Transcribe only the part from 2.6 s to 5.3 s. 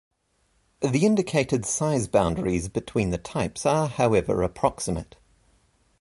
between the types are, however, approximate.